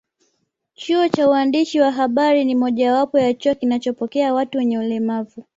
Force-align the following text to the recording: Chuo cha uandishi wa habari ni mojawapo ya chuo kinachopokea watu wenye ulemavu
Chuo 0.75 1.07
cha 1.09 1.29
uandishi 1.29 1.79
wa 1.79 1.91
habari 1.91 2.45
ni 2.45 2.55
mojawapo 2.55 3.19
ya 3.19 3.33
chuo 3.33 3.55
kinachopokea 3.55 4.33
watu 4.33 4.57
wenye 4.57 4.79
ulemavu 4.79 5.45